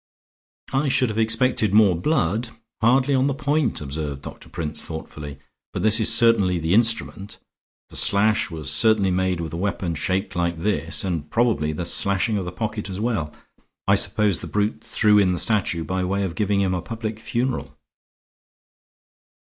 "I 0.73 0.87
should 0.87 1.09
have 1.09 1.19
expected 1.19 1.75
more 1.75 1.95
blood, 1.95 2.49
hardly 2.81 3.13
on 3.13 3.27
the 3.27 3.35
point," 3.35 3.81
observed 3.81 4.23
Doctor 4.23 4.49
Prince, 4.49 4.83
thoughtfully, 4.83 5.37
"but 5.73 5.83
this 5.83 5.99
is 5.99 6.11
certainly 6.11 6.57
the 6.57 6.73
instrument. 6.73 7.37
The 7.89 7.95
slash 7.95 8.49
was 8.49 8.71
certainly 8.71 9.11
made 9.11 9.39
with 9.39 9.53
a 9.53 9.57
weapon 9.57 9.93
shaped 9.93 10.35
like 10.35 10.57
this, 10.57 11.03
and 11.03 11.29
probably 11.29 11.71
the 11.71 11.85
slashing 11.85 12.39
of 12.39 12.45
the 12.45 12.51
pocket 12.51 12.89
as 12.89 12.99
well. 12.99 13.31
I 13.87 13.93
suppose 13.93 14.41
the 14.41 14.47
brute 14.47 14.83
threw 14.83 15.19
in 15.19 15.33
the 15.33 15.37
statue, 15.37 15.83
by 15.83 16.03
way 16.03 16.23
of 16.23 16.33
giving 16.33 16.61
him 16.61 16.73
a 16.73 16.81
public 16.81 17.19
funeral." 17.19 17.77